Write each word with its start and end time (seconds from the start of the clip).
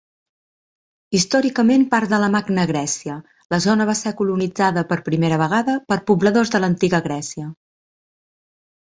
Històricament 1.19 1.83
part 1.91 2.13
de 2.13 2.19
la 2.23 2.31
Magna 2.37 2.65
Grècia, 2.73 3.19
la 3.55 3.61
zona 3.67 3.89
va 3.93 3.97
ser 4.01 4.17
colonitzada 4.25 4.87
per 4.95 5.01
primera 5.13 5.41
vegada 5.45 5.79
per 5.93 6.03
pobladors 6.11 6.57
de 6.57 6.67
l'Antiga 6.67 7.07
Grècia. 7.11 7.51